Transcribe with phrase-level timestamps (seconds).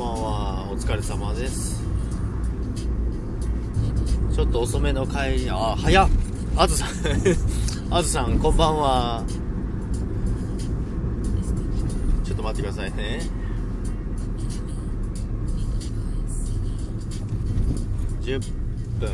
[0.00, 0.68] ばんは。
[0.72, 1.82] お疲れ様です。
[4.34, 6.08] ちょっと遅めの帰りあ早っ。
[6.56, 6.88] あずさん。
[7.92, 9.22] あずさんこんばんは。
[12.24, 13.20] ちょっと待ってくださいね。
[18.22, 18.40] 10
[18.98, 19.10] 分。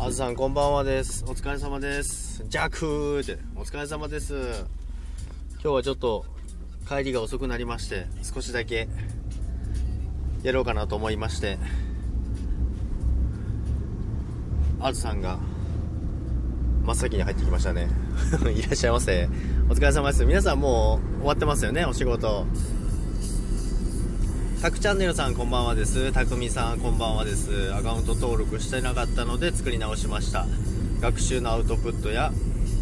[0.00, 1.24] あずさんこんばんはです。
[1.28, 2.44] お疲れ様です。
[2.48, 3.38] ジャクーって。
[3.54, 4.34] お疲れ様です。
[5.62, 6.24] 今日はちょっと
[6.88, 8.88] 帰りが遅くなりまして少しだけ
[10.42, 11.58] やろうかなと思いまして
[14.80, 15.38] あずさんが
[16.84, 17.86] 真っ先に入ってきましたね。
[18.56, 19.28] いらっしゃいませ。
[19.68, 20.24] お疲れ様です。
[20.24, 22.46] 皆さんもう終わってますよねお仕事。
[24.62, 26.10] タクチャンネルさんこんばんはです。
[26.12, 27.74] たくみさんこんばんはです。
[27.74, 30.46] アカウント登録してなかったので作り直しました。
[31.00, 32.32] 学習のアウトプットや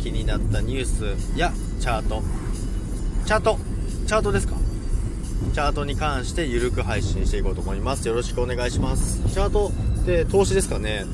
[0.01, 2.23] 気になったニュースやチャート。
[3.25, 3.76] チャート。
[4.07, 4.55] チャートですか？
[5.53, 8.07] チャートに関してゆるく配信していこうと思います。
[8.07, 9.19] よろしくお願いします。
[9.33, 11.05] チャートって投資ですかね？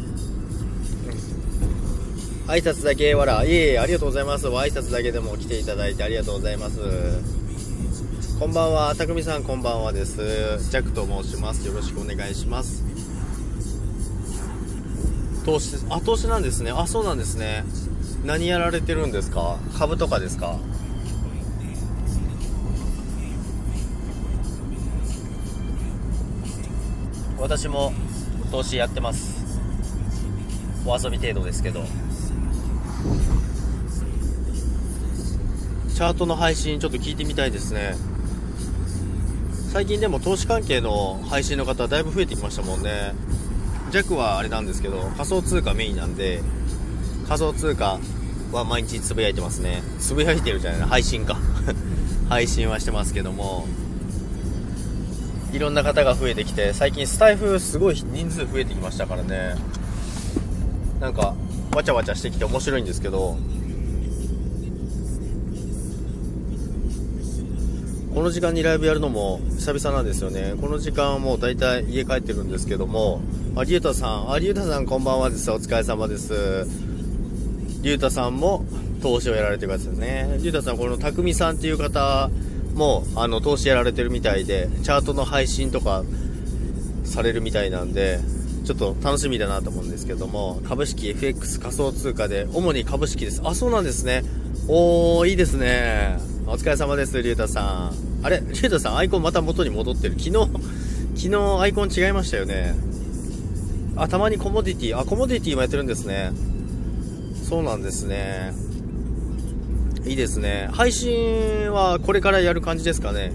[2.49, 4.47] 挨拶だけわらいえいえありがとうございます。
[4.49, 6.81] 挨拶だけでも来ていただいてありがとうございます。
[8.39, 8.95] こんばんは。
[8.95, 10.17] たくみさんこんばんはです。
[10.71, 11.67] ジャックと申します。
[11.67, 12.85] よろしくお願いします。
[15.47, 16.71] 投資あ投資なんですね。
[16.73, 17.65] あそうなんですね。
[18.27, 19.59] 何やられてるんですか？
[19.79, 20.59] 株とかですか？
[27.53, 27.93] 私も
[28.51, 29.61] 投資やってます。
[30.87, 31.85] お遊び程度ですけど。
[35.95, 37.95] チャートの配信ちょっと聞いてみたいですね。
[39.71, 43.13] 最近でも投資関係の配信の方だいぶ増えてきましたもんね。
[43.91, 46.41] 弱はあれなんですけど仮想通貨メインなんで
[47.29, 48.01] 仮想通貨
[48.51, 49.83] は毎日つぶやいてますね。
[49.99, 51.37] つぶやいてるじゃないな配信か。
[52.31, 53.67] 配信はしてますけども。
[55.53, 59.55] いろんな方が増えてきて最近スタイフすごい人数増えてきましたからね。
[60.99, 61.35] なんか
[61.75, 63.37] わちゃわちゃしてきて面白いんですけど
[68.15, 70.55] この時間にライブやるのも久々なんですよね。
[70.61, 73.21] この時間はもう大体家帰ってるんですけども
[73.57, 75.51] ありゅうたさんありゅうたさんこんばんはです。
[75.51, 76.67] お疲れ様です。
[77.83, 78.65] りゅうたさんも
[79.03, 80.39] 投資をやられてる方ですね。
[80.41, 82.31] りゅうたさんこのたくみさんっていう方
[82.75, 86.05] もうあの投資やられてるみたいでチャートの配信とか
[87.05, 88.19] されるみたいなんで
[88.65, 93.43] ちょっと楽しみだなと思うんですけども株式 FX 仮想通貨で主に株式です。
[93.45, 94.23] あそうなんですね。
[94.69, 96.17] おーいいですね。
[96.47, 97.91] お疲れ様ですりゅうたさ
[98.23, 98.25] ん。
[98.25, 98.41] あれ？
[98.41, 100.15] りゅうたさんアイコンまた元に戻ってる。
[100.19, 100.33] 昨日
[101.17, 102.75] 昨日アイコン違いましたよね。
[103.97, 104.99] あたまにコモディティ。
[104.99, 106.31] あコモディティもやってるんですね。
[107.49, 108.53] そうなんですね。
[110.05, 110.69] いいですね。
[110.73, 113.33] 配信はこれからやる感じですかね。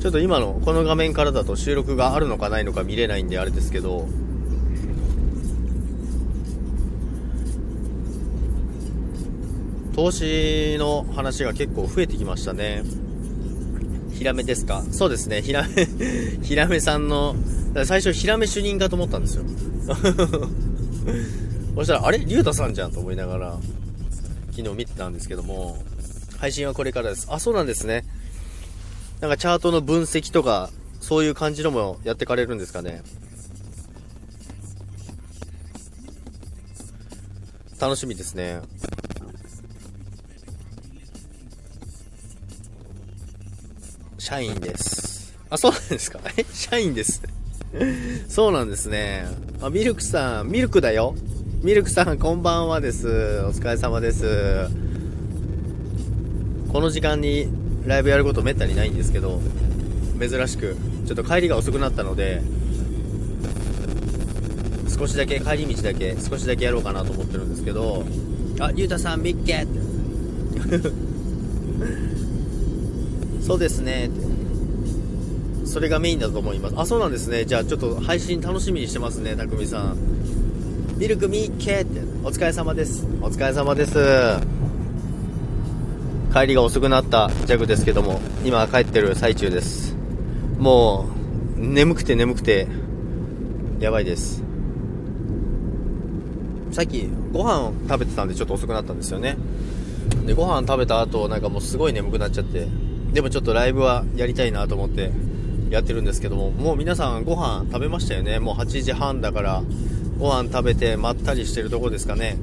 [0.00, 4.08] ちょっと今のこの画面からだと収録があるのかないのか見れないんであれですけど。
[9.94, 12.84] 投資の話が結構増えてきましたね。
[14.12, 14.84] ヒラメですか？
[14.92, 15.42] そうですね。
[15.42, 15.88] ヒラメ
[16.42, 17.34] ヒラメさんの
[17.84, 19.44] 最初ヒラメ主任かと思ったんですよ。
[21.74, 22.24] そしたらあれ？
[22.24, 23.58] 竜太さんじゃんと思いながら。
[24.58, 25.78] 昨日見てたんですけども
[26.38, 27.28] 配信はこれからです。
[27.30, 28.04] あそうなんですね。
[29.20, 30.70] なんかチャートの分析とか
[31.00, 33.02] そういう感じのもやってかれるんですかね。
[37.80, 38.60] 楽しみですね。
[44.18, 45.36] 社員です。
[45.50, 46.18] あそうなんですか？
[46.36, 46.44] え？
[46.52, 47.22] 社員です。
[48.28, 49.24] そうなんですね。
[49.62, 51.14] あミルクさんミルクだよ。
[51.60, 53.08] ミルクさんこんばんはです。
[53.44, 54.68] お疲れ様です。
[56.72, 57.48] この時間に
[57.84, 59.40] ライブやることめったにないんですけど
[60.20, 62.42] 珍しくちょっと帰りが遅くなったので
[64.88, 68.04] 少しだけ帰り道だけ少しだけやろうかなと思ってるんですけど
[68.60, 69.66] あゆうたさんミッケ
[73.42, 74.10] そうですね。
[75.64, 76.74] それがメインだと思います。
[76.78, 77.46] あそうなんですね。
[77.46, 79.96] じゃあちょっと配信楽しみにしてますねたくみさん。
[80.98, 82.00] ミルクミッケって。
[82.24, 83.06] お疲れ様です。
[83.22, 83.94] お疲れ様です。
[86.34, 89.94] 帰りが遅くなったジャグですけども今帰ってる最中です。
[90.58, 91.08] も
[91.56, 92.66] う眠くて眠くて
[93.78, 94.42] やばいです。
[96.72, 99.36] さっきご飯食べてたんでちょっと遅くなったんですよね。
[100.26, 102.66] でご飯食べた後なんかもうすごい眠くなっちゃって
[103.12, 105.12] でもちょっとライブはやりたいなと思って
[105.70, 108.40] やってるんですけどももう皆さんご飯食べましたよね。
[108.40, 109.62] もう8時半だから
[110.18, 112.36] ご飯食べてまったりしてるとこですかね。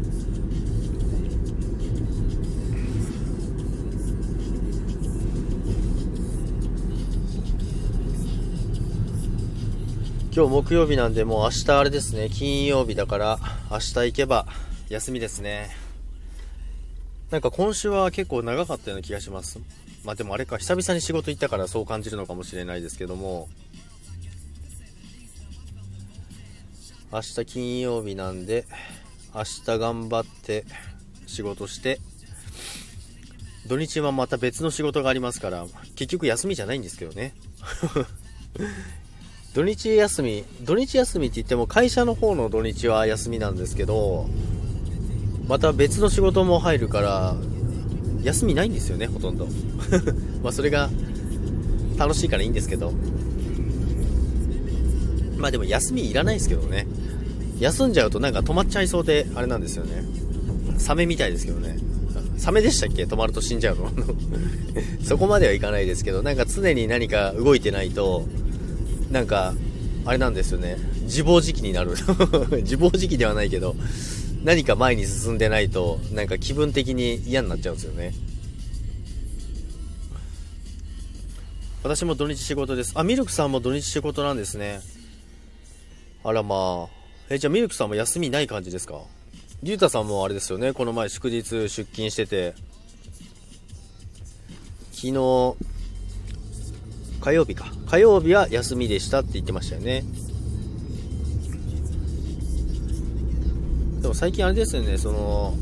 [10.34, 12.30] 今日木曜日なんでもう明日あれですね。
[12.30, 13.40] 金曜日だから
[13.72, 14.46] 明日行けば
[14.90, 15.70] 休みですね。
[17.32, 19.60] なんか今週は結構長かったような気がします。
[20.04, 23.50] まあでもあれか久々に仕事行ったからそう感じるのかもしれないですけども。
[27.12, 28.66] 明日金曜日なんで、
[29.34, 30.66] 明日頑張って
[31.28, 32.00] 仕事して、
[33.68, 35.66] 土日はまた別の仕事がありますから、
[35.96, 37.34] 結局休みじゃないんですけどね。
[39.54, 44.28] 土日休み、土日休みって言っても会社の方の土日は休みなんですけど、
[45.48, 47.36] また別の仕事も入るから、
[48.24, 49.48] 休みないんですよね、ほとんど。
[50.44, 50.90] まあそれが
[51.98, 52.94] 楽しいからいいんですけど。
[55.46, 56.88] まあでも休みいらないですけどね。
[57.60, 60.04] 休んじゃうとなんか止まっちゃいそうで、あれなんですよね。
[60.80, 61.78] サメみたいですけどね。
[62.36, 63.04] サメでしたっけ？
[63.04, 63.92] 止まると死んじゃうの
[65.06, 68.28] そこまではいかないですけど、なんか常に何か動いてないと、
[69.12, 69.54] なんか、
[70.06, 70.78] あれなんですよね。
[71.04, 71.92] 自暴自棄になる。
[72.64, 73.76] 自暴自棄ではないけど、
[74.44, 78.16] 何か前に進んでないと、なんか気分的に嫌になっちゃうんですよね。
[81.84, 82.94] 私も土日仕事です。
[82.96, 84.82] あ、ミルクさんも土日仕事なんですね。
[86.26, 86.96] あらまあ。
[87.30, 89.00] え、じゃあミルクさんも休みない感じですか？
[89.62, 90.74] リュウタさんもあれですよね？
[90.74, 92.56] この前祝日出勤してて、
[94.92, 95.56] 昨日、
[97.22, 97.68] 火曜日か。
[97.86, 100.04] 火曜日は休みでしたって言ってましたよね。
[104.02, 105.54] でも最近あれですよね、その、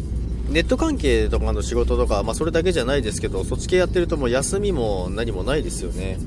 [0.47, 6.19] ネット関係とかの仕事とか、まあそれだけじゃないですけど、そっち系やってるともう休みも何もないですよね。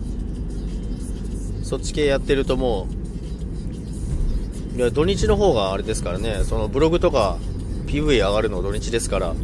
[1.62, 3.05] そっち系やってるともう、
[4.76, 7.38] いや土日の方があれですからね、そのブログとか
[7.86, 9.34] PV 上がるの土日ですから、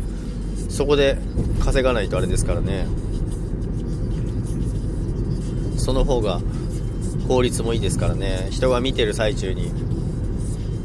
[0.69, 1.17] そこで
[1.65, 2.87] 稼がないとあれですからね。
[5.79, 6.43] その方が
[7.29, 8.49] 効率もいいですからね。
[8.51, 9.73] 人が見てる最中に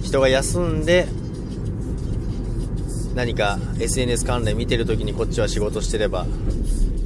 [0.02, 1.10] 人が休んで
[3.16, 6.26] 何か SNS 関連見てる時にこっちは仕事してれば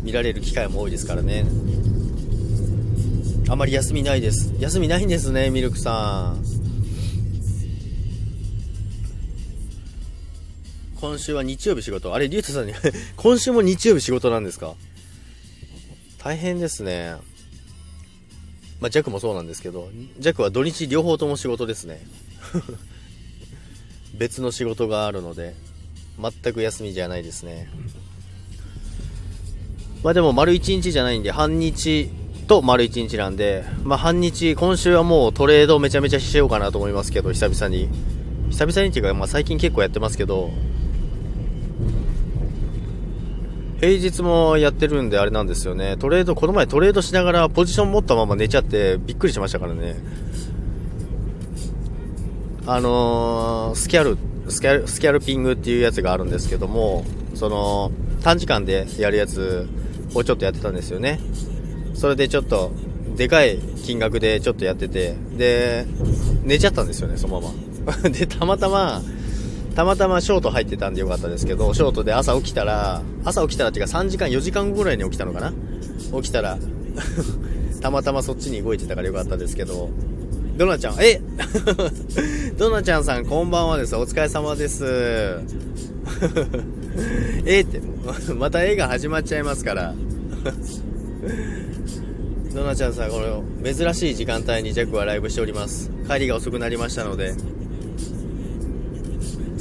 [0.03, 1.45] 見られる機会も多いですからね。
[3.49, 4.53] あまり休みないです。
[4.59, 6.60] 休みないんですねミルクさん。
[11.01, 12.74] 今週は日曜日仕事あれリュウタさんに
[13.18, 14.75] 今週も日曜日仕事なんですか？
[16.19, 17.15] 大変ですね
[18.80, 19.89] まあ、弱もそうなんですけど、
[20.19, 22.01] 弱は土日両方とも仕事ですね。
[24.18, 25.53] 別の仕事があるので、
[26.19, 27.69] 全く休みじゃないですね。
[30.03, 32.09] まあでも丸1日じゃないんで、半日
[32.48, 37.88] と丸1日なんで、まあ半日、今週はもうトレードめちゃめちゃしようかなと思いますけど、久々に。
[38.50, 40.50] 久々にっていうか、まあ最近結構やってますけど、
[43.81, 45.97] 平日もやってるんであれなんですよね。
[45.97, 49.95] トレード、この前トレードしながらポジション持ったまま寝ちゃってびっくりしましたからね。
[52.67, 54.19] あのー、スキャル、
[54.49, 57.91] スキャル、スキャルピングっていうやつがあるんですけども、その、
[58.21, 59.67] 短時間でやるやつ
[60.13, 61.19] をちょっとやってたんですよね。
[61.95, 62.71] それでちょっと、
[63.15, 65.87] でかい金額でちょっとやってて、で、
[66.43, 67.51] 寝ちゃったんですよね、そのま
[67.93, 67.97] ま。
[68.09, 69.01] で、たまたま、
[69.75, 75.53] たまたまショート入ってたんでよかったですけど、ショートで朝起きたら、朝起きたらっていうか3時間、4時間後ぐらいに起きたのかな？
[76.22, 76.57] 起きたら
[77.81, 79.89] たまたまそっちに動いてたからよかったですけど、
[80.57, 81.22] ドナちゃん、え
[82.57, 83.95] ドナちゃんさんこんばんはです。
[83.95, 84.86] お疲れ様です。
[87.45, 87.65] えっ？
[87.65, 87.81] て、
[88.34, 89.95] また絵が始まっちゃいますから。
[92.53, 95.89] ドナちゃんさん、この珍しい時間帯にジャックはライブしております。
[96.10, 97.34] 帰りが遅くなりましたので、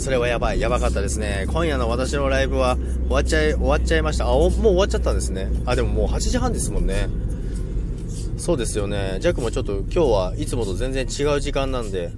[0.01, 0.61] それはやばい。
[0.61, 1.45] やばかったですね。
[1.49, 4.25] 今夜の私のライブは終わっちゃい、終わっちゃいました。
[4.25, 5.51] あ、もう終わっちゃったんですね。
[5.67, 7.09] あ、でももう8時半ですもんね。
[8.39, 9.19] そうですよね。
[9.21, 12.13] ジャックもちょっと今日はいつもと全然違う時間なんで。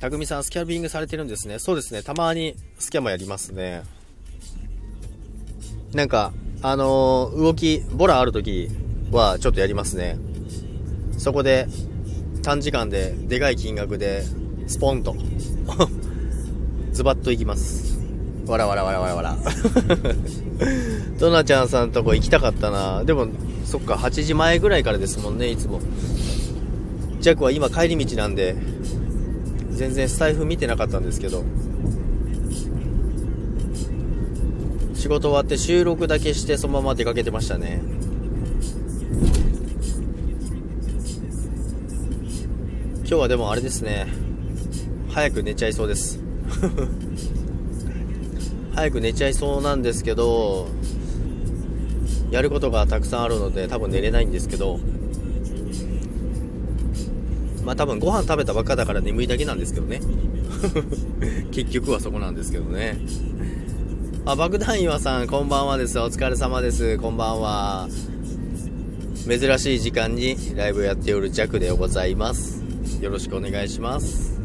[0.00, 1.60] たくみさん、スキャビングされてるんですね。
[1.60, 2.02] そうですね。
[2.02, 3.84] たまにスキャもやりますね。
[5.94, 8.68] なんか、あのー、動き、ボラある時
[9.12, 10.18] はちょっとやりますね。
[11.18, 11.68] そこで、
[12.42, 14.24] 短時間ででかい金額で
[14.66, 15.14] スポンと。
[16.92, 18.00] ズバッといきます。
[18.46, 19.36] わらわらわらわらわら。
[21.18, 23.04] ドナちゃんさんとこ行きたかったな。
[23.04, 23.28] でも
[23.64, 25.80] そっか8時前ぐらいからですもんねいつも。
[27.20, 28.56] ジャックは今帰り道なんで
[29.70, 31.44] 全然スタイフ見てなかったんですけど。
[34.94, 37.82] 仕事終わって収録だけしてそのまま出かけてましたね。
[43.12, 44.06] 今日はでもあれですね。
[45.10, 46.18] 早く寝ちゃいそうです。
[48.74, 50.66] 早く寝ちゃいそうなんですけど
[52.30, 54.80] やることがたくさんあるので多分寝れないんですけど
[57.66, 60.00] まあ多分ご飯食べたばっかだから眠いだけなんですけどね。
[61.52, 62.98] 結局はそこなんですけどね。
[64.24, 65.98] あ爆弾岩さんこんばんはです。
[65.98, 66.96] お疲れ様です。
[66.96, 67.90] こんばんは。
[69.28, 72.61] 珍しい時間にライブやっておる弱でございます。
[73.02, 74.40] よろしくお願いします。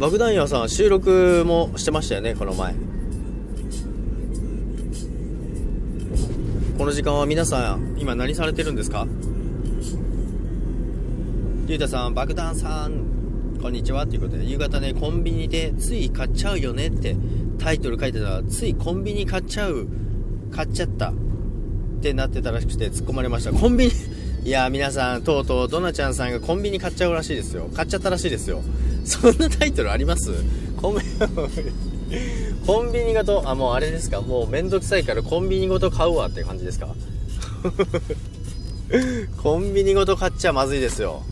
[0.00, 2.74] 爆弾岩さん収録もしてましたよねこの前。
[6.76, 9.06] この時間は皆さん今何されてるんですか？
[11.68, 14.04] ゆうたさん爆弾さんこんにちは。
[14.04, 17.14] ということで夕方ねコンビニでつい買っちゃうよねって
[17.56, 19.86] タイトル書いてたらついコンビニ買っちゃう
[20.50, 21.12] 買っちゃった。
[22.00, 23.52] ってなってたらしくて突っ込まれました。
[23.52, 23.92] コンビニ
[24.42, 27.68] いや皆さんとうとうドナちゃんさんがコンビニ買っちゃうらしいですよ。
[27.74, 28.62] 買っちゃったらしいですよ。
[29.04, 30.32] そんなタイトルあります？
[30.80, 31.00] コンビ
[32.66, 34.22] コンビニごとあもうあれですか？
[34.22, 36.88] もうめんどくさいからコンビニごと買うわって感じですか？
[39.42, 41.22] コンビニごと買っちゃまずいですよ。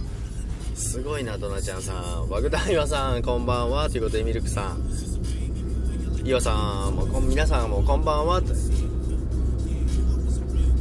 [0.75, 1.93] すごいなドナちゃんさ
[2.25, 2.29] ん。
[2.29, 3.89] 爆弾岩さんこんばんは。
[3.89, 4.83] ということでミルクさん。
[6.25, 8.53] 岩さんもこ皆さんもこんばんはって。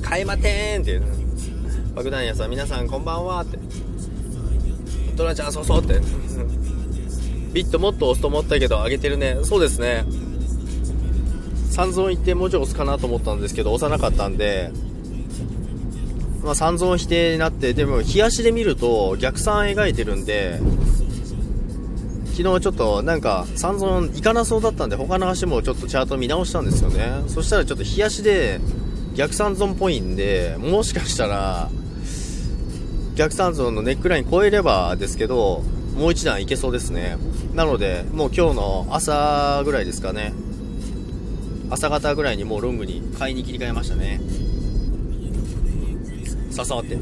[0.08, 1.04] 買えまてんっていう。
[1.94, 3.58] 爆弾屋さん皆さんこんばんはって。
[5.16, 6.00] ドナちゃんそうそうって。
[7.52, 9.40] ビットもっと押すと思ったけど上げてるね。
[9.44, 10.06] そうですね。
[11.72, 14.72] 三尊行って文字押すかなと思ったんですけど押さなかったんで。
[16.44, 20.62] まあ、三尊否定になってでも冷やしで見ると逆算描いてるんで
[22.38, 27.24] 昨日ちょっとなんか三尊いかなそうだったんで他の足もちょっとチャート見直したんですよね。
[27.28, 28.62] そしたらちょっと冷やしで
[29.18, 31.70] 逆三尊っぽいんでもしかしたら
[33.16, 35.64] 逆三尊のネックライン超えればですけど
[35.96, 37.18] もう一段いけそうですね。
[37.56, 40.32] なのでもう今日の朝ぐらいですかね。
[41.72, 44.22] 朝方ぐらいにもうロングに買いに切り替えましたね。
[46.52, 47.00] ささわって。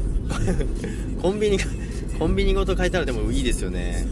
[1.20, 1.58] コンビニ
[2.18, 4.06] コンビニごと変えたらでもいいですよね。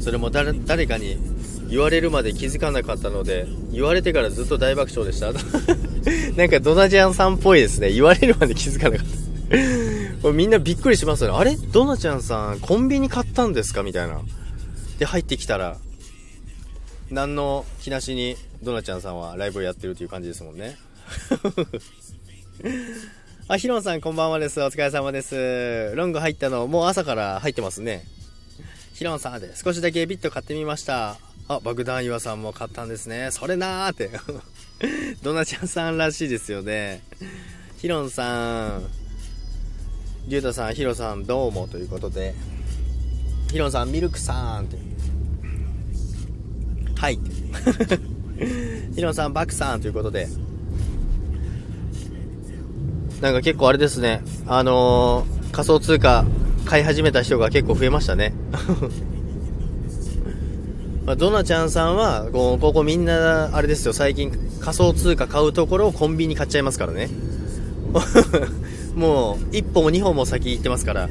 [0.00, 1.35] それも誰誰かに
[1.68, 5.32] 言われるまで気づかなかったので言われてからずっと大爆笑でした。
[6.36, 7.90] なんかドナジャンさんっぽいですね。
[7.92, 9.06] 言われるまで気づかなかっ
[10.22, 10.32] た。
[10.32, 11.38] みんなびっくりしますよね。
[11.38, 11.56] あれ？
[11.56, 13.82] ドナちゃんさんコンビニ買ったんですか？
[13.82, 14.20] みたいな。
[14.98, 15.76] で入ってきたら
[17.10, 20.76] 何の気なしにドナちゃんさんはライブをやってるという感じですもんね。
[23.48, 24.60] あヒロンさんこんばんはです。
[24.60, 25.92] お疲れ様です。
[25.94, 28.04] ロング入ったのもう朝から入ってますね。
[28.94, 31.18] ヒロンさんで少しだけビット買ってみました。
[31.48, 33.28] あ、爆弾岩さんも買ったんですね。
[33.30, 34.10] それなーって。
[35.22, 37.02] ドナちゃんさんらしいですよね。
[37.78, 38.82] ヒロンさん、
[40.26, 42.34] リュウタさん、ヒロさん、どうもということで、
[43.52, 44.76] ヒロンさん、ミルクさんって。
[46.96, 47.18] はい。
[48.94, 50.28] ヒロンさん、バクさんということで、
[53.20, 56.26] なんか結構あれですね、あのー、仮想通貨
[56.64, 58.34] 買い始めた人が結構増えましたね。
[61.06, 67.08] まあ、ドナちゃんさんは、こここみんな、あれですよ、最近仮想通貨買うところをコンビニ買っちゃいますからね。
[68.96, 71.08] もう、1歩も2歩も先行ってますから。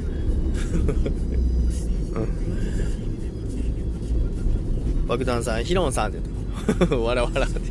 [5.07, 6.19] 爆弾さん、ヒロンさんって、
[6.95, 7.61] わらわらって。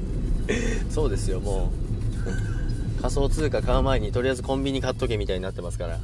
[0.89, 1.71] そうですよ、も
[2.99, 3.03] う。
[3.03, 5.99] 仮想通貨買う前にとりあえずコンビニ買っとけみたいになってますから。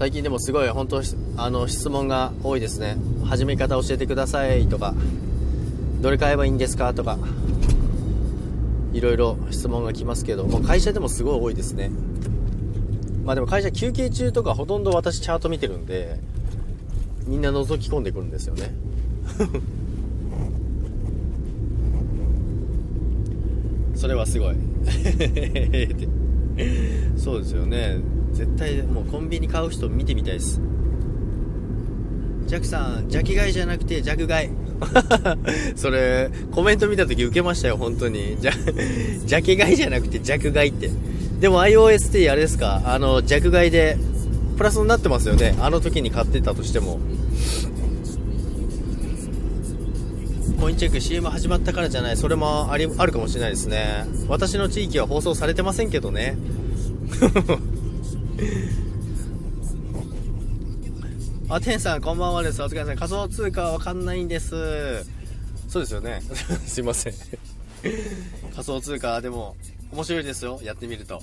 [0.00, 1.02] 最近でもすごい本当
[1.36, 2.96] あの質問が多いですね。
[3.26, 4.94] 始め方教えてくださいとか
[6.00, 7.18] どれ買えばいいんですかとか
[8.94, 11.90] いろいろ質問が来ますけどもう会社でもすごい多いですね。
[13.26, 16.18] まあでも会社休憩中とかほとんど私チャート見てるんで
[17.26, 18.74] みんな覗き込んでくるんですよね。
[23.94, 24.54] それはすごい。
[27.22, 27.98] そうですよね
[28.32, 30.60] 絶対もうコンビニ買う人見てみたいです
[32.46, 34.50] ジャクさん、ジャケ買いじゃなくてジャク買い。
[35.76, 38.38] それ、コメント見た時受けましたよ、本当に。
[38.40, 40.90] ジャ、ジャケ買いじゃなくてジャク買いって。
[41.38, 42.82] でも iOS ってあれですか？
[42.86, 43.96] あの、ジャク買いで、
[44.56, 45.54] プラスになってますよね。
[45.60, 46.98] あの時に買ってたとしても。
[50.60, 52.16] コインチェック CM 始まったからじゃない。
[52.16, 54.06] それもあり、あるかもしれないですね。
[54.26, 56.36] 私の地域は放送されてませんけどね。
[61.50, 62.62] あ、天さん、こんばんはです。
[62.62, 65.04] お疲れ様仮想通貨わかんないんです。
[65.68, 66.22] そうですよね。
[66.66, 67.14] すいません。
[68.54, 69.54] 仮想通貨、でも、
[69.92, 70.60] 面白いですよ。
[70.62, 71.22] やってみると。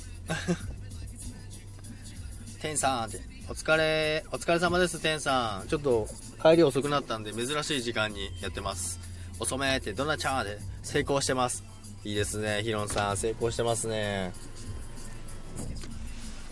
[2.61, 3.19] 天さんって。
[3.49, 5.67] お疲れ、お疲れ様です、天さん。
[5.67, 6.07] ちょっと、
[6.43, 8.99] 帰り遅くなったんで、珍しい時間にやってます。
[9.39, 11.63] 遅めって、ドナチャーで成功してます。
[12.03, 14.31] いいですね、ヒロンさん、成功してますね。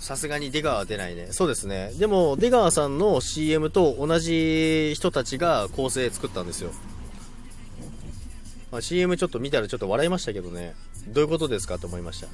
[0.05, 1.29] さすがに出川は出ないね。
[1.31, 1.91] そうですね。
[1.97, 6.69] でも、出川さんの CM と同じ人たちが構成作ったんですよ。
[8.71, 10.75] まあ、CM ちょっと見たらちょっと笑いましたけどね。
[11.07, 12.27] どういうことですかと思いました。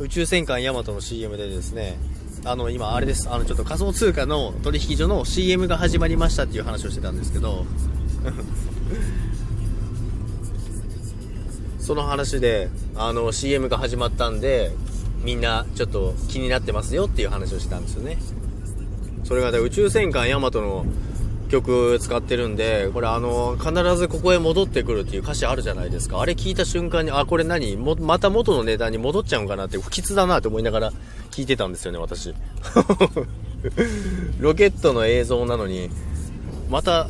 [0.00, 1.96] 宇宙戦艦ヤマトの CM でですね、
[2.44, 3.30] あの、今あれです。
[3.30, 7.66] あの、ちょっと仮想通貨の取引所の CM が始まりましたっていう話をしてたんですけど、
[11.78, 14.72] その話で、あの、CM が始まったんで、
[15.24, 18.18] みんなちょっと気になってますよっていう話をしてたんですよね。
[19.24, 20.84] それが、宇宙戦艦ヤマトの
[21.48, 26.20] 曲使ってるんで、これあの、必ずここへ戻ってくるっていう歌詞あるじゃないですか。
[26.20, 27.76] あれ聞いた瞬間に、あ、これ何？
[27.76, 30.92] も、また元の値段に戻っちゃうんかなって、不吉だなって思いながら
[31.30, 32.34] 聞いてたんですよね、私。
[34.38, 35.88] ロケットの映像なのに、
[36.68, 37.08] また、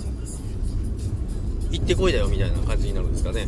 [1.74, 3.46] 行ってこいだよみたいな感じになるんですかね。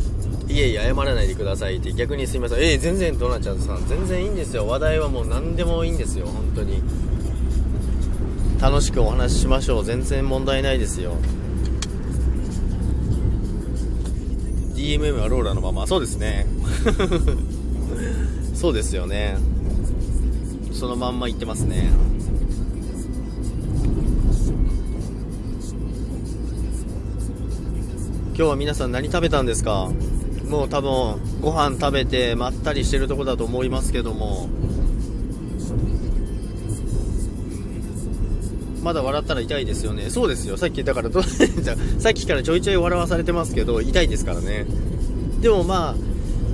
[0.48, 2.58] いえいえ、謝らないでくださいって逆にすいません。
[2.58, 4.66] えー、全然ドナちゃんさん、全然いいんですよ。
[4.66, 6.82] 話題はもう何でもいいんですよ、本当に。
[8.60, 11.14] 楽しくお話ししましょう全然問題ないですよ
[14.74, 16.46] DMM はローラのままそうですね
[18.54, 19.36] そうですよね
[20.72, 21.90] そのまんま言ってますね
[28.36, 29.90] 今日は皆さん何食べたんですか？
[30.48, 34.48] もう多分ご飯食べてまったりしてるとこだと思いますけども
[38.82, 40.10] まだ笑ったら痛いですよね。
[40.10, 40.56] そうですよ。
[40.56, 41.10] さっき、だから、
[41.98, 44.64] さっきからちょいちょい笑わされてますけど、痛いですからね。
[45.40, 45.94] でもまあ、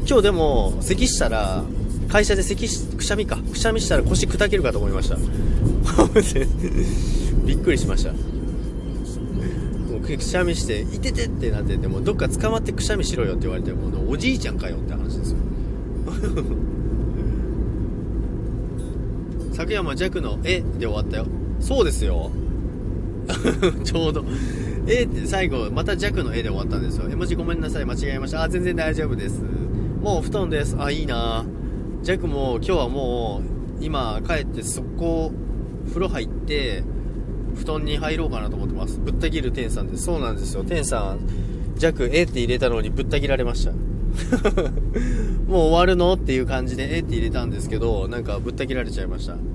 [0.08, 1.62] 今日でも、咳したら、
[2.08, 3.36] 会社で咳し、くしゃみか。
[3.36, 5.18] くしゃみしたら腰砕けるかと思いました。
[7.44, 8.12] びっくりしました。
[10.16, 15.38] くしゃみして、いててってなってて、もうどっか捕まってくしゃみしろよって言われてもう、おじいちゃんかよって話ですよ。
[19.52, 21.26] 昨夜も弱の絵で終わったよ。
[21.60, 22.30] そうですよ。
[23.84, 24.24] ちょうど。
[24.86, 27.08] A って最後、また弱の絵で終わったんですよ。
[27.08, 28.42] 絵文字ごめんなさい、間違えました。
[28.42, 29.42] あ、全然大丈夫です。
[30.00, 30.76] もう布団です。
[30.78, 31.44] あ、いいな
[32.02, 33.42] 弱も今日はも
[33.80, 35.32] う、今帰って速攻、
[35.88, 36.82] 風呂入って、
[37.54, 38.98] 布団に入ろうかなと思ってます。
[38.98, 40.04] ぶった切る天さんです。
[40.04, 40.64] そうなんですよ。
[40.64, 41.20] 天さん、
[41.78, 43.72] 弱 A って入れたのにぶった切られました。
[45.48, 49.36] もう終わるのっていう感じで A って入れたんですけど、なんかぶった切られちゃいました。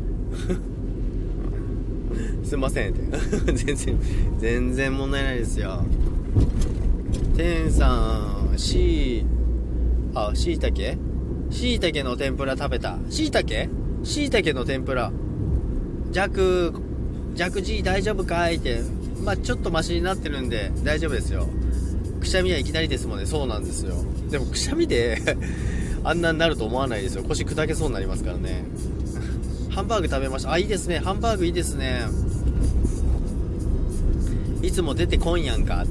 [2.44, 3.02] すいませんって
[3.54, 4.00] 全然
[4.40, 5.84] 全然問題ないですよ
[7.36, 9.26] 天さんし
[10.16, 10.98] あしいたけ？
[11.52, 12.98] しいたけの天ぷら食べた？
[13.10, 13.70] しいたけ？
[14.04, 15.12] しいたけの天ぷら
[16.12, 16.74] 弱
[17.36, 18.82] 弱 G 大丈夫かいって
[19.28, 21.50] まあちょっとマシになってるんで大丈夫ですよ。
[22.22, 23.26] くしゃみはいきなりですもんね。
[23.26, 23.96] そうなんですよ。
[24.32, 25.22] でもくしゃみで
[26.06, 27.24] あんなになると思わないですよ。
[27.24, 28.64] 腰砕けそうになりますからね。
[29.70, 30.54] ハンバーグ食べました。
[30.54, 31.00] あいいですね。
[31.00, 32.04] ハンバーグいいですね。
[34.62, 35.86] いつも出てこんやんか。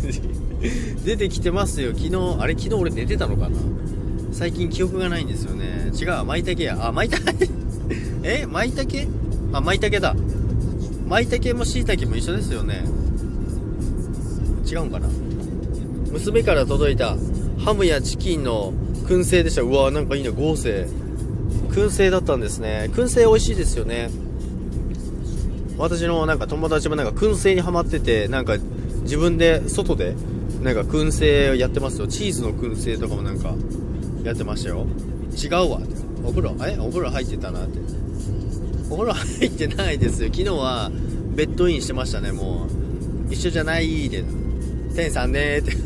[1.04, 1.90] 出てきてますよ。
[1.90, 3.58] 昨日あれ昨日俺寝てたのかな。
[4.32, 5.92] 最近記憶がないんですよね。
[5.94, 6.78] 違う舞茸や。
[6.80, 7.30] あ舞茸？
[8.24, 8.46] え？
[8.46, 9.06] 舞茸？
[9.52, 10.16] あ舞茸だ。
[11.08, 12.84] 舞茸も椎茸も一緒ですよね。
[14.66, 15.08] 違うんかな。
[16.12, 17.16] 娘から届いた
[17.58, 18.72] ハムやチキンの
[19.06, 19.62] 燻製でした。
[19.62, 20.86] うわなんかいいね合成
[21.70, 22.90] 燻製だったんですね。
[22.92, 24.10] 燻製美味しいですよね。
[25.78, 28.58] 私のなんか友達もなんか燻製にはまっててなんか
[29.02, 30.14] 自分で外で
[30.60, 32.06] なんか燻製やってますよ。
[32.06, 33.54] チーズの燻製とかもなんか
[34.24, 34.86] やってましたよ。
[35.34, 35.78] 違うわ。
[35.78, 35.94] って
[36.24, 36.76] お風呂え？
[36.78, 37.78] お風呂入ってたなって。
[38.90, 40.30] お風呂入ってないですよ。
[40.30, 40.90] 昨日は
[41.34, 42.66] ベッドインしてましたねも
[43.30, 43.32] う。
[43.32, 44.24] 一緒じゃないって
[44.96, 45.72] 天さんねって。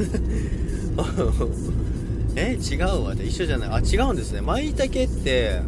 [2.37, 3.25] え違うわって。
[3.25, 3.69] 一緒じゃない。
[3.71, 4.41] あ違うんですね。
[4.41, 4.89] 舞茸っ
[5.25, 5.61] て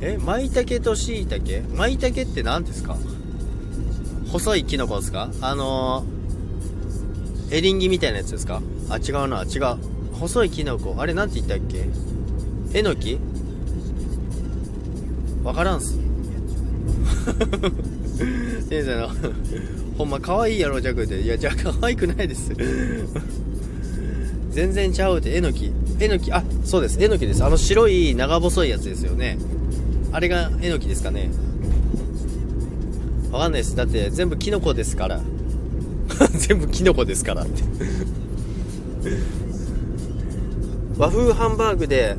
[0.00, 1.62] え舞茸と椎茸？
[1.74, 2.96] 舞茸って何ですか？
[4.28, 5.30] 細いキノコですか？
[5.40, 8.60] あのー、エリンギみたいなやつですか？
[8.90, 9.76] あ、違うな、違う。
[10.12, 10.94] 細いキノコ。
[10.98, 11.86] あれなんて言ったっけ？
[12.74, 13.18] えのき？
[15.42, 15.98] わからんす。
[18.68, 19.10] 先生の
[19.98, 21.20] ほんま可愛いやろ、ジャクって。
[21.20, 22.52] いや、じゃあ可愛くないです
[24.50, 25.70] 全然ちゃうって、えのき。
[25.98, 27.44] えのき、あ、そうです、えのきです。
[27.44, 29.38] あの白い長細いやつですよね。
[30.12, 31.30] あれがえのきですかね。
[33.32, 33.76] わかんないです。
[33.76, 35.20] だって全部キノコですから。
[36.32, 37.62] 全部キノコですからって
[40.96, 42.16] 和風ハンバーグで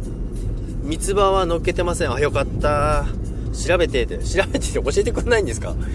[0.83, 2.13] 三つ葉は乗っけてません。
[2.13, 3.05] あ、よかった。
[3.57, 5.75] 調べてって調べてって教えてくんないんですか？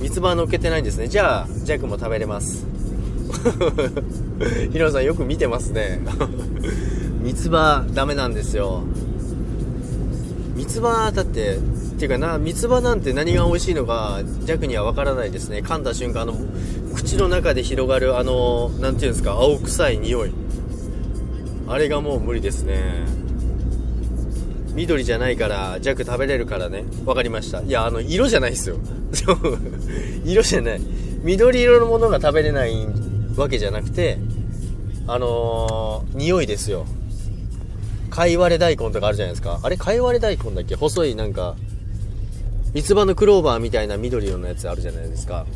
[0.00, 1.08] 三つ葉乗っけてないんですね。
[1.08, 2.66] じゃあジャックも食べれます。
[4.72, 6.00] ヒロさんよく見てますね。
[7.22, 8.82] 三つ葉ダメなんですよ。
[10.56, 11.60] 三つ葉だってっ
[11.98, 15.62] ていうかな三つ葉なんて何が美味しいのか弱には分からないですね。
[15.64, 16.34] 噛んだ瞬間あの
[16.94, 20.30] 口の中で広がるあの何ていうんですか青臭い匂い。
[21.68, 22.80] あれがもう無理ですね
[24.74, 26.84] 緑じゃないから弱食べれるからね。
[27.04, 27.62] 分かりました。
[27.62, 28.76] いやあの色じゃないですよ。
[30.24, 30.80] 色じゃない。
[31.22, 32.86] 緑色のものが食べれない
[33.36, 34.18] わけじゃなくて
[35.06, 36.86] あのー、匂いですよ。
[38.10, 39.60] かいわれ大根とかあるじゃないですか。
[39.62, 40.74] あれかいわれ大根だっけ？
[40.76, 41.56] 細いなんか
[42.74, 45.46] 三つ葉のクローバーみたいな緑色のやつあるじゃないですか。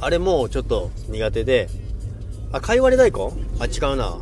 [0.00, 1.68] あれもちょっと苦手で。
[2.54, 3.32] あかいわれ大根？
[3.60, 4.18] あ違うな。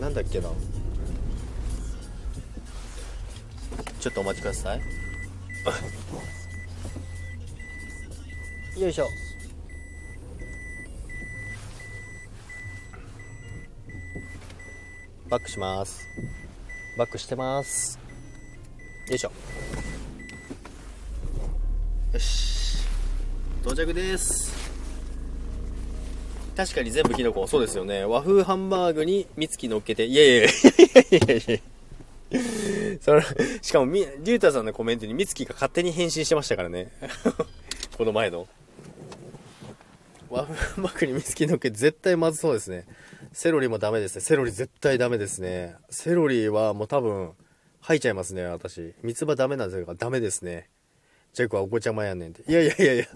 [0.00, 0.48] なんだっけな。
[4.02, 4.80] ちょっとお待ちください。
[8.80, 9.06] よいしょ。
[15.28, 16.08] バックします。
[16.98, 17.96] バックしてます。
[19.08, 19.30] よいしょ。
[22.12, 22.78] よし。
[23.62, 24.52] 到着です。
[26.56, 27.46] 確かに全部キノコ。
[27.46, 28.04] そうですよね。
[28.04, 30.06] 和風ハンバーグに美月乗っけて。
[30.06, 31.60] いやいやいやいやいやい
[32.32, 32.42] や
[33.00, 33.22] それ
[33.62, 36.92] しかもみリュータさんのコメントに美月が勝手に返信してましたからね
[37.96, 38.46] この前の
[40.28, 42.86] 和風ハンバーグに美月乗っけて絶対まずそうですね
[43.32, 44.20] セロリもダメですね。
[44.20, 45.74] セロリ絶対ダメですね。
[45.90, 47.32] セロリはもう多分、
[47.80, 48.94] 吐いちゃいますね、私。
[49.02, 50.68] 三つ葉ダメなんですが、ダメですね。
[51.32, 52.42] ジャックはお子ちゃまやねんって。
[52.50, 53.06] いやいやいやいや、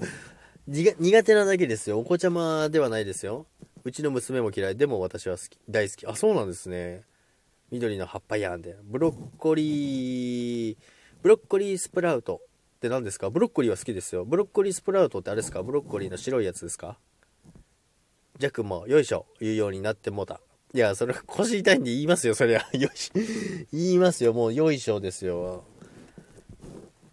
[0.98, 2.00] 苦手なだけですよ。
[2.00, 3.46] お子ちゃまではないですよ。
[3.84, 4.76] うちの娘も嫌い。
[4.76, 6.06] でも私は好き、大好き。
[6.06, 7.02] あ、そうなんですね。
[7.70, 8.76] 緑の葉っぱやんで。
[8.84, 10.76] ブロッコリー、
[11.22, 12.40] ブロッコリースプラウト
[12.76, 13.30] って何ですか？
[13.30, 14.24] ブロッコリーは好きですよ。
[14.24, 15.62] ブロッコリースプラウトってあれですか？
[15.62, 16.98] ブロッコリーの白いやつですか？
[18.38, 20.40] ジャックも、よいしょ、言うようになってもうた。
[20.74, 22.66] いや、それ腰痛いんで言いますよ、そりゃ。
[22.76, 23.10] よし。
[23.72, 25.64] 言いますよ、もう、よいしょですよ。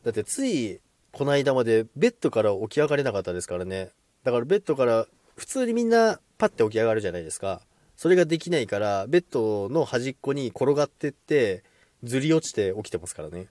[0.03, 0.81] だって、つい、
[1.13, 3.91] この間までベッドから起き上がれなかったですからね。
[4.23, 7.61] だからベッドから、普通にみんなパッて起き上がるじゃないですか。
[8.03, 11.63] それができないから、ベッドの端っこに転がってって、
[12.03, 13.47] ずり落ちて起きてますからね。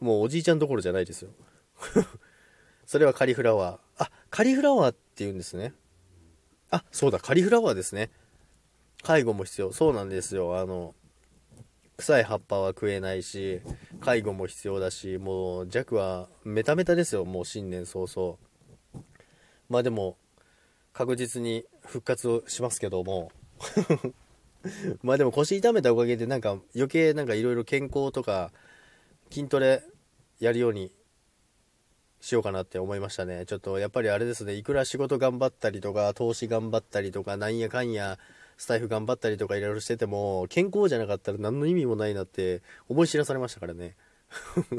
[0.00, 1.28] もうおじいちゃんどころじゃないですよ。
[2.86, 4.04] それはカリフラワー。
[4.04, 5.74] あ、カリフラワーって言うんですね。
[6.70, 8.08] あ、そうだ、カリフラワーですね。
[9.02, 9.70] 介護も必要。
[9.74, 10.58] そうなんですよ。
[10.58, 10.94] あの、
[11.98, 13.60] 臭い葉っぱは食えないし、
[14.00, 17.26] 介護も必要だし、もう弱はメタメタですよ。
[17.26, 18.38] もう新年早々。
[19.68, 20.16] まあでも、
[20.94, 23.30] 確実に復活をしますけども。
[25.02, 28.52] まあでも腰痛めたおかげでなんか余計なんかいろいろ健康とか
[29.30, 29.82] 筋トレ
[30.40, 30.92] やるように
[32.20, 33.46] しようかなって思いましたね。
[33.46, 38.18] ちょっとやっぱりあれですね、いくら仕事頑張ったりとか、投資頑張ったりとか、なんやかんや、
[38.56, 43.96] スタイフ頑張ったりとかいろいろしてても、健康じゃなかったら何の意味もないなって思い知らされましたからね。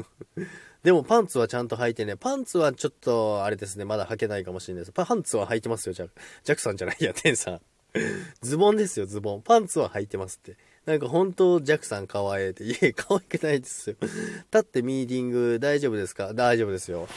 [0.82, 4.92] でもパンツはちゃんと履いてね、パンツはちょっとあれですね、まだ履けないかもしれないです。
[4.92, 6.06] パンツは履いてますよ、じゃ。
[6.06, 7.60] ジャックさんじゃないや、テンさん。
[8.42, 9.42] ズボンですよ、ズボン。
[9.42, 10.56] パンツは履いてますって。
[10.84, 12.64] なんか本当、ジャックさん可愛いって。
[12.64, 13.96] いえ、可愛くないですよ。
[14.00, 16.32] 立ってミーティング大丈夫ですか？
[16.34, 17.08] 大丈夫ですよ。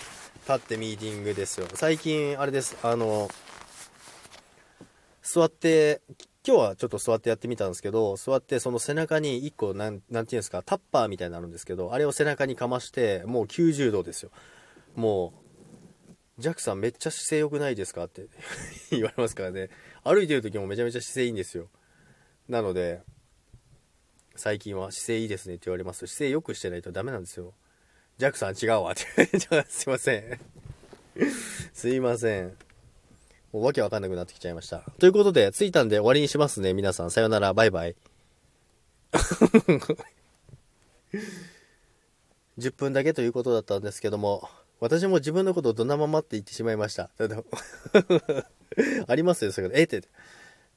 [0.41, 1.67] 立ってミーティングですよ。
[1.75, 2.77] 最近、あれです。
[2.83, 3.29] あの、
[5.21, 6.01] 座って、
[6.45, 14.31] 今日はちょっと座ってやってみたんですけど、座ってその背中に1個、なん、なんていうんですか、タッパーみたいになるんですけど、あれを背中にかまして、もう90度ですよ。
[14.95, 15.33] も
[16.39, 18.05] う、ジャックさんめっちゃ姿勢良くないですか？
[18.05, 18.25] って
[18.89, 19.69] 言われますからね。
[20.03, 21.67] 歩いてる時もめちゃめちゃ姿勢いいんですよ。
[22.49, 23.01] なので、
[24.35, 26.07] 最近は姿勢いいですねって言われます。
[26.07, 27.53] 姿勢良くしてないとダメなんですよ。
[28.17, 29.03] ジャックさん違うわって
[29.67, 30.39] すいません
[31.73, 32.57] すいません。
[33.51, 34.83] もうわけわかんなくなってきちゃいました。
[34.99, 37.11] ということで、着いたんで終わりにしますね、皆さん。
[37.11, 37.95] さよなら、バイバイ。
[42.57, 44.49] 10分だけということだったんですけども、
[44.81, 47.11] 私も自分のことをどなままって言ってしまいました。
[49.07, 49.79] ありますよ、そういうこと。
[49.79, 50.01] えって、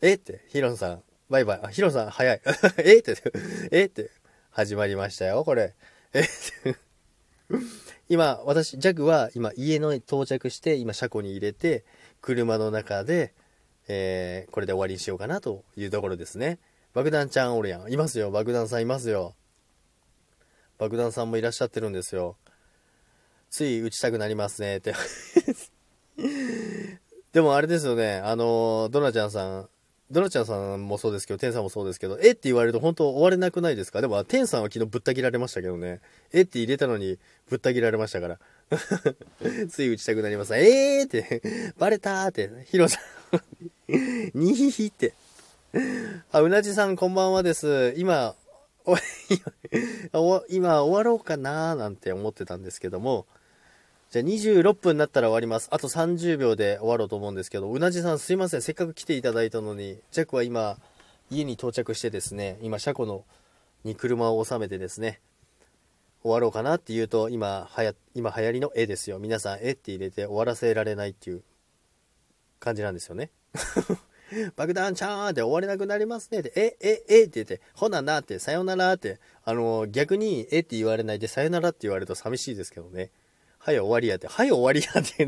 [0.02, 1.60] えって、ヒロンさん、バイバイ。
[1.62, 2.40] あ、ヒロンさん、早い。
[2.84, 3.16] えって、
[3.72, 4.10] えって、
[4.50, 5.74] 始まりましたよ、これ。
[6.12, 6.24] えっ
[6.62, 6.76] て。
[8.10, 11.86] 今、私、ジャグは今家の到着して、今車庫に入れて、
[12.20, 13.32] 車の中で、
[13.88, 16.58] えー、これで終わりにしようかなというところですね。
[16.92, 17.90] 爆弾ちゃんおるやん。
[17.90, 18.30] いますよ。
[18.30, 19.34] 爆弾さんいますよ。
[20.76, 22.36] 爆弾さんもいらっしゃってるんですよ。
[23.54, 24.96] つい打ちたくなりますねって。
[27.32, 28.16] でもあれですよね。
[28.16, 29.68] あの、ドナちゃんさん、
[30.10, 34.00] ドナちゃんさんもそうですけど、テンさんもそうですけど、えって言われると本当終われなくないですか？
[34.00, 36.00] でも、テンさんは昨日ぶった切られましたけどね。
[36.32, 37.16] えって入れたのに
[37.48, 38.40] ぶった切られましたから。
[39.70, 40.56] つい打ちたくなります。
[40.56, 42.98] えーって、バレたーって、ヒロさ
[43.88, 43.92] ん
[44.34, 45.14] にひひって。
[46.32, 47.94] あ、うなじさんこんばんはです。
[47.96, 48.34] 今、
[50.48, 53.26] 今終わろうかなーなんて思ってたんですけども、
[54.14, 55.68] じゃあ26分になったら終わります。
[55.72, 58.62] あと30秒で終わろうと思うんですけど、うなじさんすいません。
[58.62, 60.78] せっかく来ていただいたのに、ジャックは今、
[61.30, 63.24] 家に到着してですね、今、車庫の
[63.82, 65.20] に車を収めてですね、
[66.22, 69.18] 終わろうかなっていうと、今、はや、今流行りの絵ですよ。
[69.18, 71.42] 皆さん、絵って入れて終わらせられないっていう
[72.60, 73.32] 感じなんですよね。
[74.54, 83.10] 爆弾ちゃーんって終われなくなりますねって、え、え、えって言って、ほななって、さよならって、あの、逆に、えって言われないで、さよならって言われると寂しいですけどね。
[83.64, 85.26] はい、終わりやって、はい、終わりやって、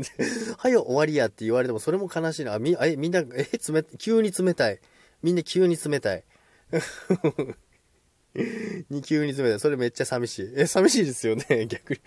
[0.59, 2.53] はい、終わりやって言われても、それも悲しいな。
[2.53, 3.49] あ、み、え、みんな、え、冷、
[3.97, 4.79] 急に冷たい。
[5.23, 6.23] みんな急に冷たい。
[8.91, 9.59] に急に冷たい。
[9.59, 10.53] それめっちゃ寂しい。
[10.55, 11.99] え、寂しいですよね、 逆に。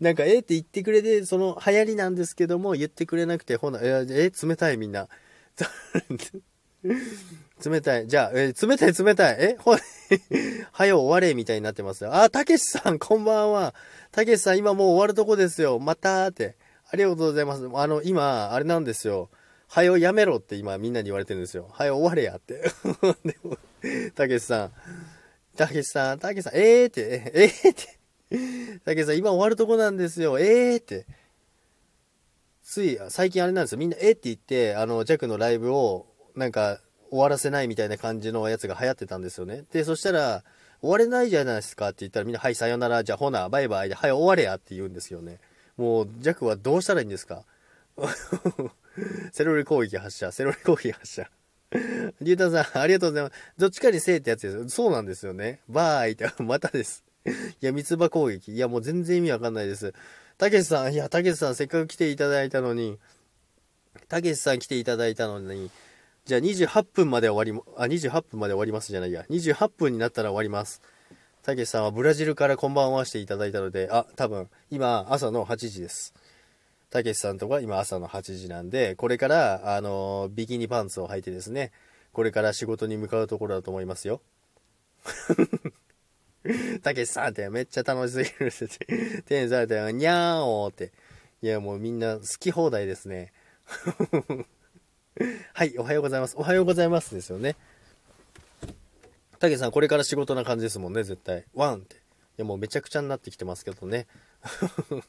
[0.00, 5.10] なんか、えって言ってくれて、その流行りなんですけども、言ってくれなくて、ほな、え、え冷たいみんな。
[7.64, 8.06] 冷たい。
[8.06, 9.36] じゃあ、え冷たい冷たい。
[9.38, 9.72] えほ、
[10.72, 12.14] はよ終われみたいになってますよ。
[12.14, 13.74] あ、たけしさん、こんばんは。
[14.12, 15.78] たけしさん、今もう終わるとこですよ。
[15.78, 16.56] またーって。
[16.88, 17.68] ありがとうございます。
[17.72, 19.30] あの、今、あれなんですよ。
[19.68, 21.68] はよやめろって今みんなに言われてるんですよ。
[21.72, 22.70] はよ終われやって。
[24.14, 24.72] たけしさん。
[25.56, 28.80] たけしさん、たけしさん、えーって、えーって。
[28.84, 30.38] たけしさん、今終わるとこなんですよ。
[30.38, 31.06] えーって。
[32.62, 33.78] つい、最近あれなんですよ。
[33.78, 36.80] みんな、えーって言って、あの、ジャックのライブを、なんか、
[37.16, 39.64] 終わらせないみたいな感じのやつが流行ってたんですよね。
[39.72, 40.44] で、そしたら、
[40.82, 45.38] 終われないじゃないですかって言ったらみんな、はい、さよなら、じゃあほな、バイバイで、はい、終われやって言うんですよね。
[45.76, 47.44] もう、ジャックはどうしたらいいんですか？
[49.32, 51.30] セロリ攻撃発射、セロリ攻撃発射。
[52.20, 53.34] リュウタさん、ありがとうございます。
[53.58, 54.68] どっちかにせえってやつです。
[54.70, 55.60] そうなんですよね。
[55.68, 57.04] バーイって、 またです。
[57.26, 58.52] いや、三つ葉攻撃。
[58.52, 59.92] いや、もう全然意味わかんないです。
[60.38, 62.98] たけしさん、いや、たけしさん、せっかく来ていただいたのに、
[64.08, 65.70] たけしさん来ていただいたのに、
[66.26, 69.24] じゃあ28分まで終わり、あ、28分まで終わりますじゃないや。
[69.30, 70.82] 28分になったら終わります。
[71.44, 76.14] たけしさんはブラジルからこんばんはしていただいたので、あ、多分、今、朝の8時です。
[76.90, 81.70] たけしさんとか今朝の8時なんで、これから、あの、ビキニパンツを履いてですね、
[82.12, 84.20] これから仕事に向かうところだと思いますよ。
[86.82, 90.90] たけしさんってめっちゃ楽しすぎるって、手にされたよ、にゃーおーって。
[91.40, 93.32] いや、もうみんな好き放題ですね。
[95.54, 96.36] はい、おはようございます。
[96.36, 97.56] おはようございますですよね。
[99.38, 101.46] たけさん、これから仕事な感じですもんね、絶対。
[101.54, 101.96] ワンって。
[101.96, 101.98] い
[102.36, 104.06] や、もうめちゃくちゃになってきてますけどね。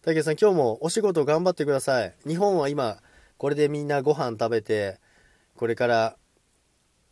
[0.00, 2.14] たけさん、今日もお仕事頑張ってください。
[2.26, 3.02] 日本は今、
[3.36, 5.00] これでみんなご飯食べて、
[5.54, 6.16] これから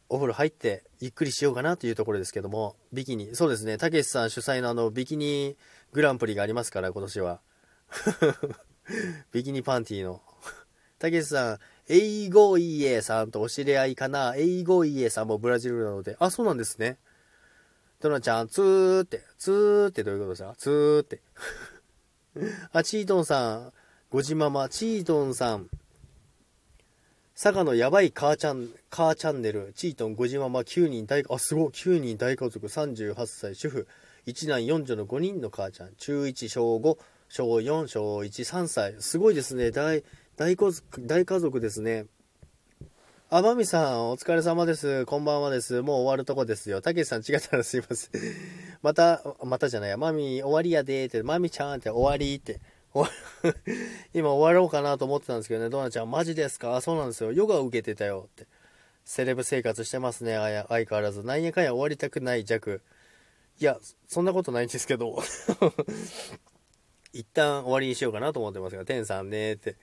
[0.08, 5.58] お風呂入ってゆっくりしようかなというところですけども、ビキニ、そうですね、たけしさん主催のあの、ビキニ
[5.92, 7.42] グランプリがありますから、今年は。
[9.30, 10.22] ビキニパンティーの。
[10.98, 14.34] たけしさん、エイゴイエさんとお知り合いかな？
[14.36, 16.16] エイゴイエさんもブラジルなので。
[16.18, 16.98] あ、そうなんですね。
[18.00, 20.54] トナちゃん、ツーって、ツーってどういうことですか？
[20.56, 21.20] ツーって。
[22.72, 23.72] あ、チートンさん、
[24.10, 25.68] ごじママ、チートンさん、
[27.34, 33.88] 佐賀のやばい母ちゃん、母チャンネル、チートン、ごじママ、9人大、あ、すごい、9人大家族、38歳、主婦、
[34.26, 40.04] 1男4女の5人の母ちゃん、中1、小5、小4、小1、3歳、すごいですね、大、
[40.36, 42.06] 大家族、大家族ですね。
[43.30, 45.06] あ、まみさん、お疲れ様です。
[45.06, 45.80] こんばんはです。
[45.80, 46.82] もう終わるとこですよ。
[46.82, 48.10] たけしさん違ったらすいません。
[48.82, 49.96] また、またじゃないや。
[49.96, 52.60] まみ、終わりやでーって、まみちゃんって終わりって。
[54.12, 56.80] 今終わろうかなと思ってたんですけどね、ドナちゃん、マジですか？
[56.80, 57.32] そうなんですよ。
[57.32, 58.48] ヨガを受けてたよって。
[59.04, 61.22] セレブ生活してますね、相変わらず。
[61.22, 62.80] なんやかんや終わりたくない弱。
[63.60, 65.16] いや、そんなことないんですけど。
[67.12, 69.76] 一旦終わりにしようかなと思ってますが、天さんねーって。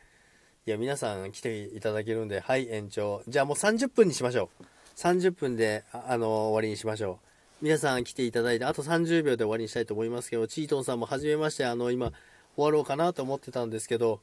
[0.67, 3.24] いや、皆さん来ていただけるんで、はい、延長。
[3.28, 4.63] じゃあもう30分にしましょう。
[4.95, 7.19] 30分で、あの、終わりにしましょ
[7.62, 7.65] う。
[7.65, 12.12] 皆さん来ていただいて、あと30秒で終わりにしたいと思いますけど、チートンさんもはじめまして、あの、今、
[12.56, 14.19] 終わろうかなと思ってたんですけど、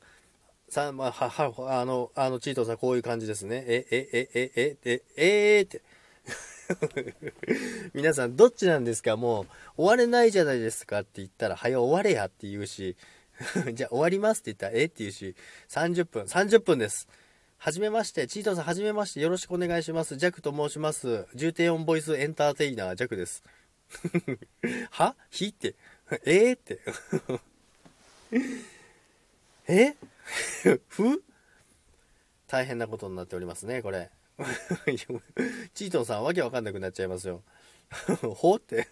[0.68, 3.64] さ、まあ、は、は、あの、あの、チートンさんこういう感じですね。
[3.66, 5.82] え、え、え、え、え、え、えーって。
[7.94, 9.16] 皆さんどっちなんですか？
[9.16, 9.46] もう
[9.78, 12.96] 終われないじゃないですかって言ったら、早終われやって言うし、
[13.72, 15.34] じゃあ終わりますって言ったら、えって言うし、
[15.68, 17.08] 30分、30分です。
[17.58, 20.16] はじめまして、チートさんはじめまして、よろしくお願いします。
[20.16, 21.26] ジャクと申します。
[21.34, 23.42] 重低音ボイスエンターテイナー、ジャクです。
[24.90, 25.16] は？
[25.30, 25.74] ひって。
[26.24, 26.80] えー、って。
[29.66, 29.96] え？
[30.88, 31.22] ふ？
[32.46, 34.10] 大変なことになっておりますね、これ。
[35.74, 37.42] チートンさんわけわかんなくなっちゃいますよ。
[38.36, 38.88] ほって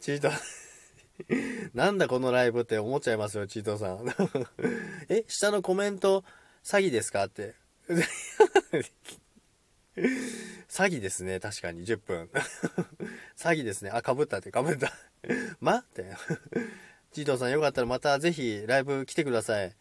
[0.00, 0.32] チートン
[1.74, 4.06] なんだこのライブって思っちゃいますよ、チートさん。
[5.08, 6.24] え、下のコメント
[6.64, 7.54] 詐欺ですかって。
[10.68, 12.30] 詐欺ですね、確かに、10分。
[13.36, 13.90] 詐欺ですね。
[13.90, 14.92] あ、かぶったって、かぶった。
[15.60, 16.12] まって。
[17.12, 19.68] チートさんよかったらまたぜひライブ来てください。
[19.68, 19.76] 今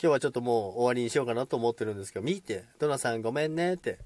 [0.00, 3.98] 日はちょっともう終わりにしようかなと思ってるんですけど、見て、ドナさんごめんねって。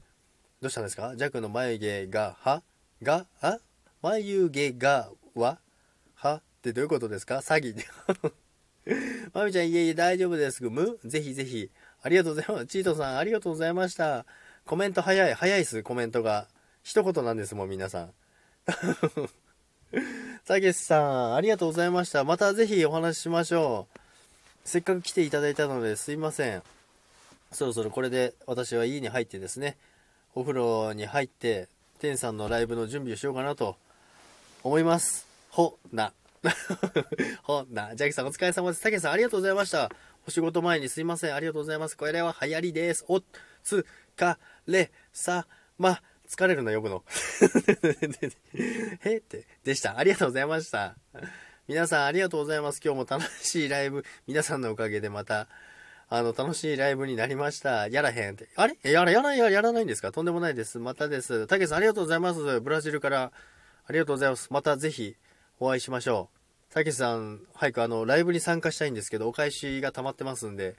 [0.61, 1.17] どうしたんですか？
[1.17, 2.63] ジャックの眉毛が、は？
[3.03, 3.59] が、あ？
[4.03, 5.59] 眉毛が、は？
[6.59, 7.39] ってどういうことですか？
[7.39, 7.85] 詐欺。
[9.33, 10.63] まみちゃん、いえいえ、大丈夫です。
[10.65, 10.99] む？
[11.05, 11.71] ぜひぜひ。
[12.03, 12.67] ありがとうございます。
[12.67, 14.27] チートさん、ありがとうございました。
[14.67, 16.49] コメント早い、早いっす、コメントが。
[16.83, 18.13] 一言なんですもん、皆さん。
[20.47, 22.25] たけしさん、ありがとうございました。
[22.25, 23.99] またぜひお話ししましょう。
[24.65, 26.63] せっかく来ていただいたのですいません。
[27.53, 29.77] そろそろこれで私は家に入ってですね、
[30.35, 31.69] お風呂に入って、
[31.99, 33.77] 天さんのライブの準備をしようかなと
[34.63, 35.27] 思います。
[35.51, 36.13] ほな。
[37.43, 37.95] ほな。
[37.97, 38.83] ジャッキさんお疲れ様です。
[38.83, 39.91] たけさんありがとうございました。
[40.27, 41.35] お仕事前にすいません。
[41.35, 41.97] ありがとうございます。
[41.97, 43.05] これは流行りです。
[43.09, 43.23] お
[43.63, 45.47] つかれさ
[45.79, 46.03] ま。
[46.29, 47.03] 疲れるの呼ぶの。
[49.01, 49.97] へって、でした。
[49.97, 50.95] ありがとうございました。
[51.67, 52.83] 皆さんありがとうございます。
[52.85, 55.49] 今日も楽しいライブ、皆さんのおかげでまた、
[56.11, 57.89] あの、楽しいライブになりました。
[57.89, 58.49] やらへんって。
[58.57, 58.77] あれ？
[58.83, 60.13] やら、やらない、やらないんですか？
[60.13, 60.79] とんでもないです。
[60.79, 61.47] またです。
[61.47, 62.61] たけさんありがとうございます。
[62.61, 63.33] ブラジルから、
[63.87, 64.49] ありがとうございます。
[64.51, 65.17] またぜひ、
[65.61, 66.29] お会いしましょ
[66.71, 66.75] う。
[66.75, 70.77] たけしさん、早くあの、ライブに参加したいんですけど、お返しが溜まってますんで、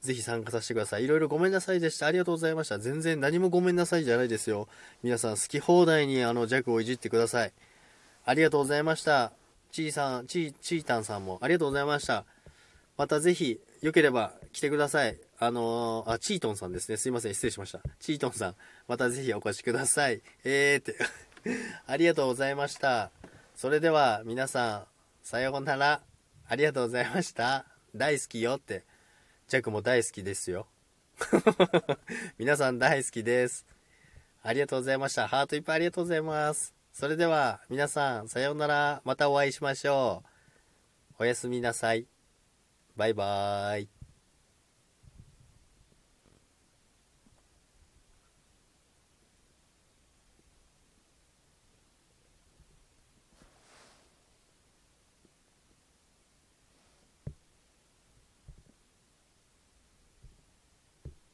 [0.00, 1.04] ぜひ参加させてください。
[1.04, 2.06] いろいろごめんなさいでした。
[2.06, 2.78] ありがとうございました。
[2.78, 4.68] 全然何もごめんなさいじゃないですよ。
[5.02, 7.52] 皆さん好き放題にあの弱をいじってください。
[8.24, 9.32] ありがとうございました。
[9.72, 12.24] ちーさん、ちー、ちーたんさんもありがとうございました。
[12.96, 15.16] またぜひ、よければ来てください。
[15.38, 16.96] あのー、あ、チートンさんですね。
[16.96, 17.34] すいません。
[17.34, 17.80] 失礼しました。
[18.00, 18.54] チートンさん、
[18.88, 20.20] またぜひお越しください。
[20.44, 20.96] えーって。
[21.86, 23.10] ありがとうございました。
[23.58, 24.86] それでは、皆さん、
[25.20, 26.00] さようなら。
[26.46, 27.66] ありがとうございました。
[27.92, 28.84] 大好きよって。
[29.48, 30.68] ジャックも大好きですよ。
[32.38, 33.66] 皆さん大好きです。
[34.44, 35.26] ありがとうございました。
[35.26, 36.72] ハートいっぱいありがとうございます。
[36.92, 39.02] それでは皆さんさようなら。
[39.04, 40.22] またお会いしましょ
[41.18, 41.24] う。
[41.24, 42.06] おやすみなさい。
[42.94, 43.97] バイバーイ。